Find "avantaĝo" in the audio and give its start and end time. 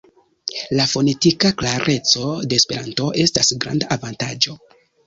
3.99-4.61